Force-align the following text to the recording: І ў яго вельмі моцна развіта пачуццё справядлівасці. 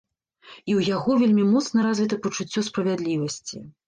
І 0.45 0.71
ў 0.75 0.93
яго 0.95 1.17
вельмі 1.23 1.43
моцна 1.49 1.83
развіта 1.87 2.17
пачуццё 2.23 2.63
справядлівасці. 2.69 3.61